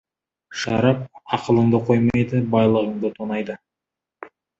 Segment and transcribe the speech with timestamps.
[0.59, 1.01] Шарап
[1.37, 3.59] ақылыңды қоймайды, байлығыңды тонайды.